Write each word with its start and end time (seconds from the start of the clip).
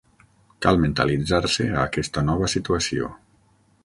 Cal 0.65 0.79
mentalitzar-se 0.85 1.65
a 1.75 1.83
aquesta 1.89 2.23
nova 2.31 2.49
situació. 2.55 3.11